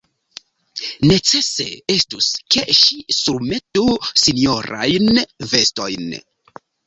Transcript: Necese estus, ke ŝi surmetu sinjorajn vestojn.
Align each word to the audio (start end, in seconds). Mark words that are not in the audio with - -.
Necese 1.09 1.65
estus, 1.95 2.29
ke 2.55 2.63
ŝi 2.79 2.97
surmetu 3.17 3.85
sinjorajn 4.23 5.21
vestojn. 5.55 6.17